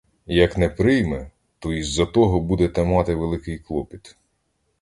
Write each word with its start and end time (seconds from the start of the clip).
Як 0.25 0.57
не 0.57 0.69
прийме, 0.69 1.31
то 1.59 1.73
із-за 1.73 2.05
того 2.05 2.41
будете 2.41 2.83
мати 2.83 3.15
великий 3.15 3.59
клопіт. 3.59 4.17